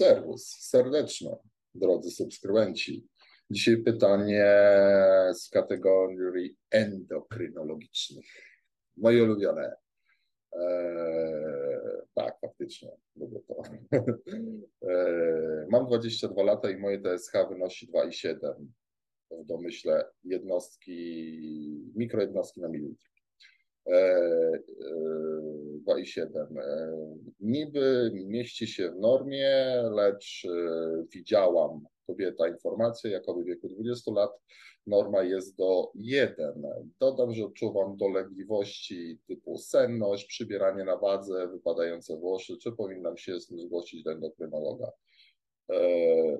Servus, 0.00 0.56
serdeczne, 0.60 1.36
drodzy 1.74 2.10
subskrybenci. 2.10 3.06
Dzisiaj 3.50 3.76
pytanie 3.76 4.46
z 5.34 5.48
kategorii 5.48 6.56
endokrynologicznych. 6.70 8.26
Moje 8.96 9.22
ulubione. 9.22 9.76
Eee, 10.52 12.02
tak, 12.14 12.40
faktycznie, 12.40 12.90
lubię 13.16 13.40
to. 13.48 13.62
Eee, 14.82 15.66
mam 15.70 15.86
22 15.86 16.42
lata 16.42 16.70
i 16.70 16.76
moje 16.76 17.02
TSH 17.02 17.32
wynosi 17.48 17.88
2,7 17.92 18.54
w 19.30 19.44
domyśle 19.44 20.04
jednostki, 20.24 21.92
mikrojednostki 21.94 22.60
na 22.60 22.68
mililitr. 22.68 23.19
2,7. 23.86 26.58
E, 26.58 26.62
e, 26.62 27.16
niby 27.40 28.10
mieści 28.14 28.66
się 28.66 28.90
w 28.90 28.96
normie, 28.96 29.82
lecz 29.90 30.44
e, 30.44 30.48
widziałam 31.12 31.84
kobieta 32.06 32.48
informację, 32.48 33.10
jakoby 33.10 33.42
w 33.42 33.46
wieku 33.46 33.68
20 33.68 34.12
lat 34.12 34.30
norma 34.86 35.22
jest 35.22 35.56
do 35.56 35.90
1. 35.94 36.62
Dodam, 37.00 37.34
że 37.34 37.44
odczuwam 37.44 37.96
dolegliwości 37.96 39.18
typu 39.26 39.58
senność, 39.58 40.26
przybieranie 40.26 40.84
na 40.84 40.96
wadze, 40.96 41.48
wypadające 41.48 42.16
włosy. 42.16 42.56
Czy 42.62 42.72
powinnam 42.72 43.16
się 43.16 43.40
zgłosić 43.40 44.02
do 44.02 44.12
endokrynologa? 44.12 44.90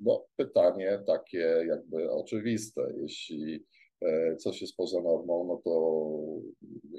No, 0.00 0.26
pytanie 0.36 1.02
takie 1.06 1.64
jakby 1.66 2.10
oczywiste. 2.10 2.92
Jeśli 2.96 3.54
E, 3.56 3.81
coś 4.38 4.60
jest 4.60 4.76
poza 4.76 5.00
normą, 5.00 5.44
no 5.44 5.56
to 5.64 6.02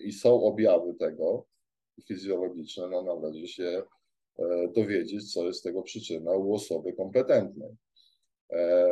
i 0.04 0.12
są 0.12 0.44
objawy 0.44 0.94
tego 0.94 1.46
fizjologiczne, 2.08 2.88
no 2.88 3.04
należy 3.04 3.48
się 3.48 3.84
e, 4.40 4.68
dowiedzieć, 4.68 5.34
co 5.34 5.46
jest 5.46 5.64
tego 5.64 5.82
przyczyna 5.82 6.32
u 6.32 6.54
osoby 6.54 6.94
kompetentnej. 6.94 7.72
E, 8.52 8.88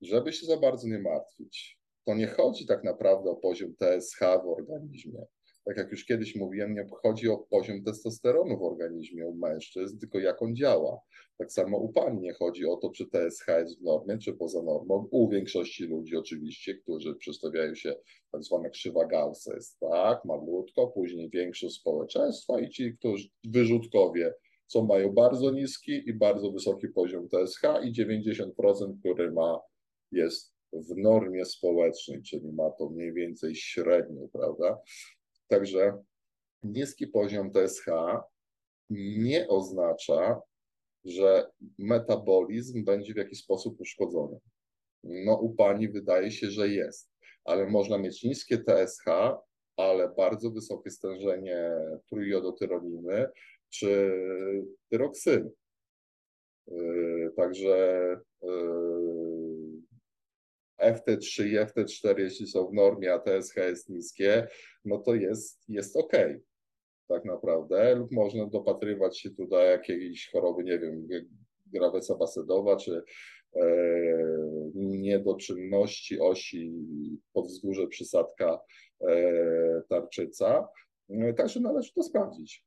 żeby 0.00 0.32
się 0.32 0.46
za 0.46 0.56
bardzo 0.56 0.88
nie 0.88 0.98
martwić, 0.98 1.78
to 2.04 2.14
nie 2.14 2.26
chodzi 2.26 2.66
tak 2.66 2.84
naprawdę 2.84 3.30
o 3.30 3.36
poziom 3.36 3.74
TSH 3.76 4.18
w 4.18 4.48
organizmie 4.48 5.26
tak 5.66 5.76
jak 5.76 5.90
już 5.90 6.04
kiedyś 6.04 6.36
mówiłem, 6.36 6.74
nie 6.74 6.86
chodzi 7.02 7.28
o 7.28 7.38
poziom 7.38 7.82
testosteronu 7.84 8.58
w 8.58 8.62
organizmie 8.62 9.26
u 9.26 9.34
mężczyzn, 9.34 9.98
tylko 9.98 10.18
jak 10.18 10.42
on 10.42 10.56
działa. 10.56 11.00
Tak 11.38 11.52
samo 11.52 11.78
u 11.78 11.92
pań 11.92 12.20
nie 12.20 12.32
chodzi 12.34 12.66
o 12.66 12.76
to, 12.76 12.90
czy 12.90 13.06
TSH 13.06 13.48
jest 13.48 13.80
w 13.80 13.82
normie, 13.82 14.18
czy 14.18 14.32
poza 14.32 14.62
normą. 14.62 15.08
U 15.10 15.28
większości 15.28 15.84
ludzi 15.84 16.16
oczywiście, 16.16 16.74
którzy 16.74 17.14
przedstawiają 17.14 17.74
się 17.74 17.94
tak 18.32 18.44
zwana 18.44 18.68
krzywa 18.68 19.06
Gaussa 19.06 19.54
jest 19.54 19.78
tak, 19.80 20.24
malutko, 20.24 20.86
później 20.86 21.30
większość 21.30 21.80
społeczeństwa 21.80 22.60
i 22.60 22.70
ci, 22.70 22.96
którzy 22.98 23.28
wyrzutkowie, 23.44 24.34
co 24.66 24.84
mają 24.84 25.12
bardzo 25.12 25.50
niski 25.50 26.02
i 26.06 26.14
bardzo 26.14 26.50
wysoki 26.50 26.88
poziom 26.88 27.28
TSH 27.28 27.62
i 27.84 27.92
90%, 27.92 28.98
który 29.00 29.32
ma 29.32 29.60
jest 30.12 30.54
w 30.72 30.96
normie 30.96 31.44
społecznej, 31.44 32.22
czyli 32.22 32.52
ma 32.52 32.70
to 32.70 32.88
mniej 32.88 33.12
więcej 33.12 33.54
średnio, 33.54 34.28
prawda? 34.32 34.78
Także 35.48 36.02
niski 36.62 37.06
poziom 37.06 37.50
TSH 37.52 37.86
nie 38.90 39.48
oznacza, 39.48 40.40
że 41.04 41.50
metabolizm 41.78 42.84
będzie 42.84 43.14
w 43.14 43.16
jakiś 43.16 43.38
sposób 43.38 43.80
uszkodzony. 43.80 44.38
No 45.04 45.36
u 45.36 45.54
pani 45.54 45.88
wydaje 45.88 46.30
się, 46.30 46.50
że 46.50 46.68
jest, 46.68 47.10
ale 47.44 47.66
można 47.66 47.98
mieć 47.98 48.22
niskie 48.22 48.58
TSH, 48.58 49.06
ale 49.76 50.08
bardzo 50.08 50.50
wysokie 50.50 50.90
stężenie 50.90 51.70
trójjodotyroliny 52.08 53.26
czy 53.70 54.12
tyroksyny. 54.90 55.50
Yy, 56.66 57.32
także 57.36 57.76
yy, 58.42 59.35
FT3 60.82 61.46
i 61.46 61.58
FT4, 61.58 62.18
jeśli 62.18 62.46
są 62.46 62.66
w 62.66 62.72
normie, 62.72 63.12
a 63.12 63.18
TSH 63.18 63.56
jest 63.56 63.88
niskie, 63.88 64.48
no 64.84 64.98
to 64.98 65.14
jest, 65.14 65.64
jest 65.68 65.96
ok. 65.96 66.12
Tak 67.08 67.24
naprawdę, 67.24 67.94
lub 67.94 68.12
można 68.12 68.46
dopatrywać 68.46 69.20
się 69.20 69.30
tu 69.30 69.46
do 69.46 69.60
jakiejś 69.60 70.30
choroby, 70.32 70.64
nie 70.64 70.78
wiem, 70.78 71.08
graweca 71.66 72.16
basedowa, 72.16 72.76
czy 72.76 73.02
e, 73.56 73.66
niedoczynności 74.74 76.20
osi 76.20 76.72
podwzgórze 77.32 77.86
przysadka 77.86 78.60
e, 79.00 79.82
tarczyca. 79.88 80.68
E, 81.10 81.34
także 81.34 81.60
należy 81.60 81.92
to 81.92 82.02
sprawdzić. 82.02 82.64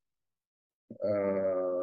E, 1.03 1.78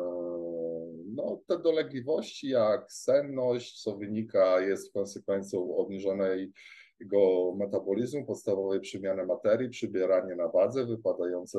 te 1.47 1.59
dolegliwości 1.59 2.49
jak 2.49 2.93
senność, 2.93 3.83
co 3.83 3.97
wynika, 3.97 4.61
jest 4.61 4.93
konsekwencją 4.93 5.77
obniżonej 5.77 6.53
jego 7.01 7.55
metabolizmu, 7.57 8.25
podstawowej 8.25 8.81
przemiany 8.81 9.27
materii, 9.27 9.69
przybieranie 9.69 10.37
na 10.37 10.49
wadze, 10.49 10.87
wypadające 10.87 11.59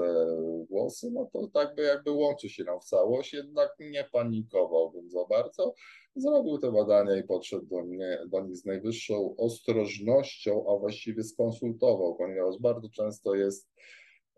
włosy, 0.70 1.12
no 1.12 1.30
to 1.34 1.48
tak 1.48 1.76
by 1.76 1.82
jakby 1.82 2.12
łączy 2.12 2.50
się 2.50 2.64
nam 2.64 2.80
w 2.80 2.84
całość, 2.84 3.34
jednak 3.34 3.76
nie 3.80 4.04
panikowałbym 4.12 5.10
za 5.10 5.26
bardzo. 5.26 5.74
Zrobił 6.16 6.58
te 6.58 6.72
badania 6.72 7.18
i 7.18 7.24
podszedł 7.24 7.66
do, 7.66 7.84
mnie, 7.84 8.20
do 8.28 8.42
nich 8.42 8.58
z 8.58 8.66
najwyższą 8.66 9.36
ostrożnością, 9.38 10.66
a 10.70 10.80
właściwie 10.80 11.24
skonsultował, 11.24 12.16
ponieważ 12.16 12.56
bardzo 12.60 12.90
często 12.90 13.36
jest 13.36 13.70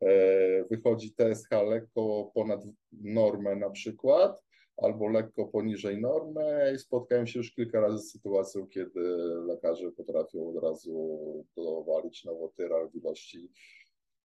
e, 0.01 0.63
wychodzi 0.63 1.13
TSH 1.13 1.51
lekko 1.51 2.31
ponad 2.33 2.63
normę 2.91 3.55
na 3.55 3.69
przykład, 3.69 4.43
albo 4.81 5.07
lekko 5.07 5.45
poniżej 5.45 6.01
normy 6.01 6.73
i 6.75 6.79
spotkałem 6.79 7.27
się 7.27 7.39
już 7.39 7.51
kilka 7.51 7.79
razy 7.79 7.97
z 7.97 8.11
sytuacją, 8.11 8.67
kiedy 8.67 8.99
lekarze 9.47 9.91
potrafią 9.91 10.49
od 10.49 10.63
razu 10.63 11.45
dowalić 11.57 12.25
nowotyral 12.25 12.89
w 12.89 12.95
ilości 12.95 13.51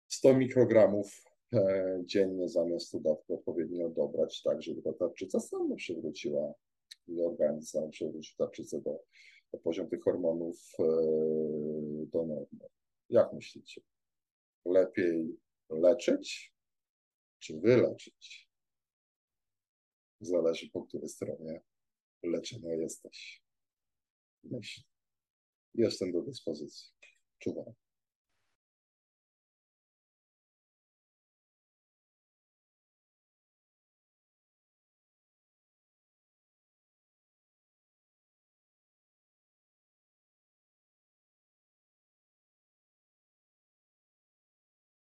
100 0.09 0.34
mikrogramów 0.34 1.22
e, 1.54 2.00
dziennie 2.04 2.48
zamiast 2.48 2.92
tu 2.92 3.00
dawkę 3.00 3.34
odpowiednio 3.34 3.88
dobrać, 3.88 4.42
tak 4.42 4.62
żeby 4.62 4.82
ta 4.82 4.92
tarczyca 4.92 5.41
sama 5.41 5.75
przywróciła 5.75 6.54
i 7.09 7.22
organizm 7.22 7.66
sam 7.66 7.91
przywrócił 7.91 8.36
tarczycę 8.36 8.81
do, 8.81 9.00
do 9.53 9.59
poziomu 9.59 9.88
tych 9.88 10.03
hormonów 10.03 10.72
e, 10.78 10.84
do 12.06 12.26
normy. 12.26 12.69
Jak 13.10 13.32
myślicie? 13.32 13.81
Lepiej 14.65 15.36
leczyć 15.71 16.54
czy 17.38 17.60
wyleczyć? 17.60 18.44
Zależy 20.25 20.71
po 20.71 20.87
której 20.87 21.09
stronie 21.09 21.61
leczenia 22.23 22.75
jesteś. 22.75 23.43
Myśl. 24.45 24.81
Jestem 25.75 26.12
do 26.12 26.23
dyspozycji. 26.23 26.93
Czuwam. 27.39 27.75